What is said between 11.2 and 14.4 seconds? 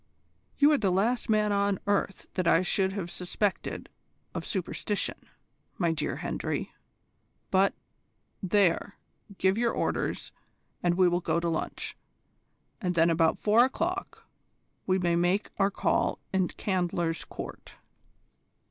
go to lunch, and then about four o'clock